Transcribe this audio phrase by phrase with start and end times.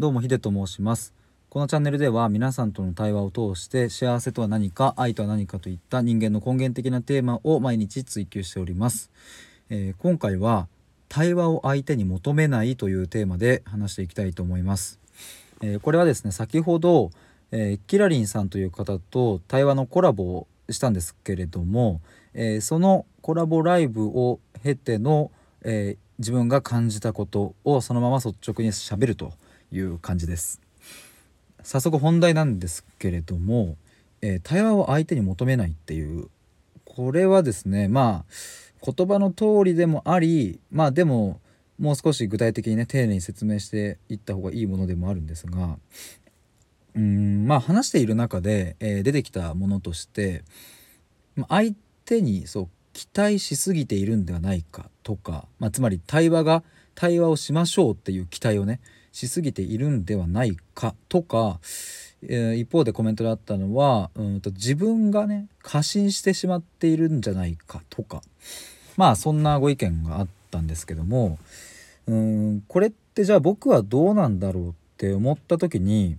[0.00, 1.14] どうもヒデと申します。
[1.48, 9.12] このチャンネルでは皆さんとの対話を通して幸せとは何か愛とは何かといった人間の根源的なテーマを毎日追求しております、
[9.70, 10.66] えー、今回は
[11.08, 14.98] 対話を相手に求めないというテーマで話していきたいと思います、
[15.62, 17.12] えー、これはですね先ほど、
[17.52, 22.00] えー、キラリンさんという方と対話のコラボをしたんですけれども、
[22.32, 25.30] えそのコラボライブを経ての、
[25.62, 29.34] え自分が感じたことをそのまま率直にしゃべると。
[29.74, 30.60] いう感じです。
[31.62, 33.76] 早速本題なんですけれども、
[34.20, 36.28] えー、対話を相手に求めないっていう
[36.84, 41.40] これはですねまあ言葉の通りでもありまあでも
[41.78, 45.78] もう少し具体的にね丁寧に説明していった方がいいものでもあるんですが
[46.94, 50.44] うんまあ話している中で、えー、出てきたものとして
[51.48, 56.62] 相手にそう期待しすぎているんではないかとか、まあ、つまり対話が
[56.94, 58.80] 対話をしましょうっていう期待をね
[59.14, 61.60] しすぎているんではないかとか、
[62.24, 68.22] えー、一方でコメントであったのはうんと自分がね過信してしまっているんじゃないかとか
[68.96, 71.38] まあそんなご意見があったんですけども
[72.08, 76.16] うんこれってじゃあ僕はどうなんだろうって思った時に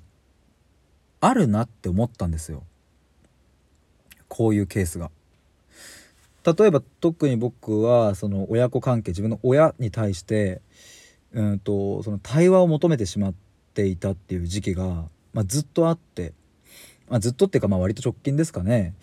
[1.19, 2.63] あるなって思ったんですよ
[4.29, 5.11] こういうケースが。
[6.45, 10.61] 例えば特に僕はその親子関係自分の親に対して
[11.35, 13.33] うんとその対話を求めてしまっ
[13.73, 16.33] ていたっていう時期が、まあ、ずっとあって、
[17.09, 18.95] まあ、ずっとっていうかまあ割と直近ですかね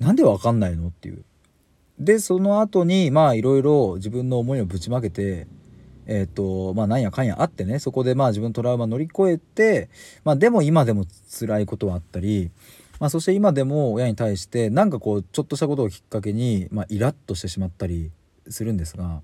[0.00, 1.22] なんでわかんないのっていう。
[1.98, 5.46] でその後にまあいろいろ自分の思いをぶちまけて
[6.06, 9.88] えっ、ー、とまあなんやかんやあってねそこでまあ自分のトラウマ乗り越えて
[10.22, 11.06] まあでも今でも
[11.38, 12.50] 辛いことはあったり
[12.98, 18.10] まあ、そして今でも親に対して何かこうちょっとしたことをきっかけに、まあ、イラッとしてしまったり
[18.48, 19.20] するんですが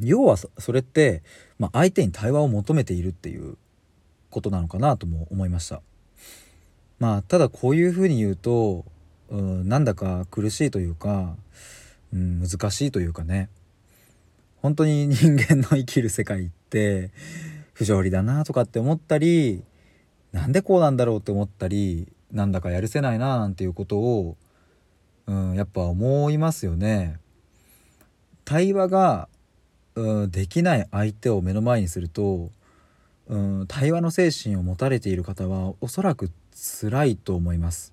[0.00, 1.22] 要はそれって、
[1.58, 3.56] まあ、相手に対話を求めているっていう
[4.30, 5.82] ことなのかなとも思いました。
[6.98, 8.84] まあただこういうふうに言うと
[9.28, 11.36] うんなんだか苦しいというか、
[12.12, 13.48] うん、難しいというかね
[14.60, 17.10] 本当に 人間の生きる世界って
[17.72, 19.64] 不条理だなとかって思ったり
[20.30, 24.36] なんでこうなんだろうって思ったりなんだかやるせないななんていうことを、
[25.26, 27.18] うん、やっぱ思いますよね。
[28.44, 29.28] 対話が
[29.94, 32.50] うん、できない相手を目の前にすると、
[33.28, 36.30] うん、対話の精神を持たれている方はおそらく
[36.80, 37.92] 辛いと思います。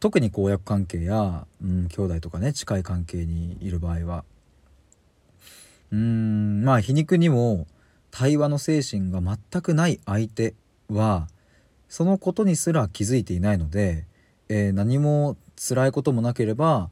[0.00, 4.24] 特に公約関係や、うん、兄弟とかね近い関係にいる場合は
[5.92, 7.68] うんまあ皮肉にも
[8.10, 10.54] 対話の精神が全くない相手
[10.88, 11.28] は
[11.88, 14.06] そのことにすら気づいていないので、
[14.48, 16.90] えー、何も辛いこともなければ、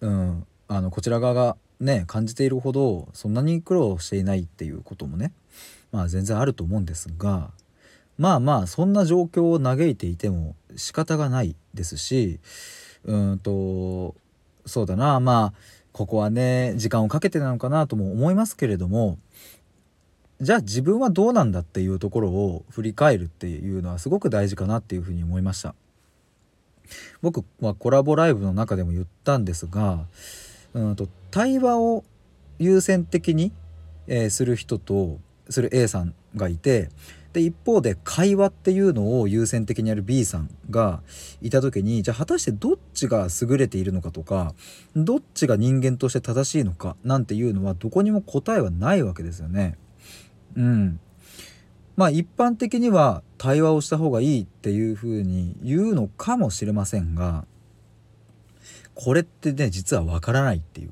[0.00, 5.32] うん、あのこちら側がね感じているほどそんなに苦労していないっていうこともね
[5.92, 7.50] まあ全然あると思うんですが
[8.18, 12.38] まあまあそんな状況を嘆いていても仕方がないですし
[13.04, 14.14] うんと
[14.66, 15.54] そうだなまあ
[15.92, 19.18] ここはね時間をかけてなのかなとも思いますけれども
[20.40, 25.74] じゃあ自分はどうなんだっていうところを振り返るっていうのはすごく大事かなっていうふうに思いました。
[27.22, 30.06] 僕はコラボライブの中でも言ったんですが
[30.74, 32.04] うんと対話を
[32.58, 33.52] 優先的に、
[34.06, 35.18] えー、する人と
[35.48, 36.90] する A さんがいて
[37.32, 41.02] で一方で会話っていうのを優先的にやる B さんが
[41.42, 44.54] いた時にじゃあ果たしてどっちが優れているのかとか
[44.94, 49.76] どっちが人間として正しいのかなんていうのはどこにも答えはないわけですよね。
[50.56, 51.00] うん、
[51.96, 57.46] まあ一般的には対話をした方がいいっていうふうに言うのかもしれませんが
[58.94, 60.90] これってね実はわからないっていう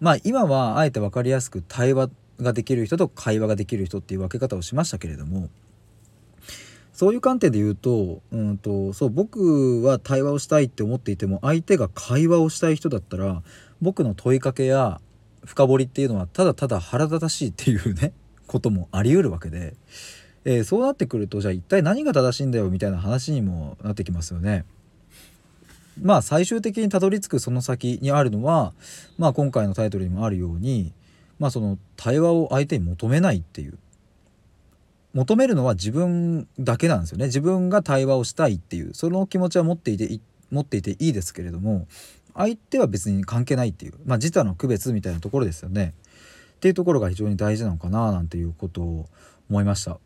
[0.00, 2.10] まあ今はあえて分かりやすく対話
[2.40, 5.48] ができる人と会話ができる人っていう分け方をしましたけれども
[6.92, 13.42] そういう観点で言うと,、うんと、そう僕は対話をしたいって思っていても相手が会話をしたい人だったら
[13.80, 15.00] 僕の問いかけや
[15.44, 18.12] 深掘りっていうのはただただ腹立たしいっていうね
[18.48, 19.76] こともあり得るわけで、
[20.44, 24.64] えー、そうなってくるとじゃあ一体何が正しいんだよみたいな話にもなってきますよね。
[26.02, 28.72] まあ最終的にたどり着くその先にあるのは、
[29.18, 30.92] まあ、今回のタイトルにもあるように、
[31.38, 33.78] まあ、その対話を相手に求めないっていう。
[35.14, 37.26] 求めるのは自分だけなんですよね。
[37.26, 38.94] 自分が対話をしたいっていう。
[38.94, 41.86] その気持ちは持っていて持っていていいですけれども
[42.34, 43.94] 相手は別に関係ないっていう。
[44.04, 45.94] まあ自他の区別みたいなところですよね。
[46.56, 49.06] っていうところが非常に大事なのかななんていうことを
[49.48, 49.98] 思いました。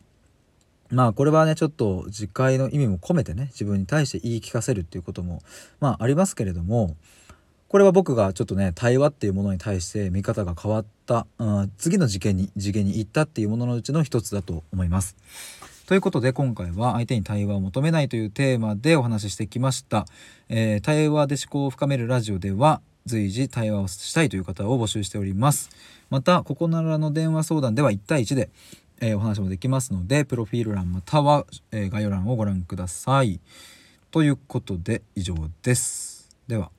[0.89, 5.41] まあこれはねちょっと自戒の意味も込めてね自分に対して言い聞かせるっていうことも
[5.79, 6.95] まあありますけれども
[7.67, 15.15] これは僕がちょっとね対話っていうものに対して見方が変わった、うん、次の次元に次元に行ったっていうもののうちの一つだと思います。
[15.87, 20.05] ということで今回は相手に対話を求めないというテーマでお話ししてきました。
[20.49, 25.69] えー、対話で思考を深めるラジオでは随時対話をしたいという方を募集しております。
[26.09, 28.49] また、ここならの電話相談では1対1で、
[29.01, 33.39] えー、お話もできますので、プロフィール欄または、えー、概要欄をご覧ください。
[34.11, 36.37] ということで以上です。
[36.47, 36.71] では。